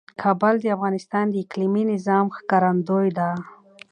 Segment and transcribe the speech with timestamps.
[0.21, 3.29] کابل د افغانستان د اقلیمي نظام ښکارندوی ده.